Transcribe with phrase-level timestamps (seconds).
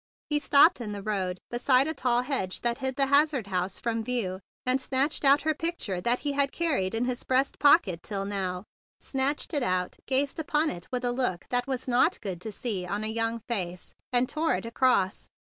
[0.31, 4.03] He stopped in the road beside a tall hedge that hid the Hazard house from
[4.03, 8.25] view, and snatched out her picture that he had carried in his breast pocket till
[8.25, 8.63] now;
[8.99, 12.83] snatched it out, gazed upon it with a look that was not good to see
[12.87, 15.29] on a young face, and tore it across!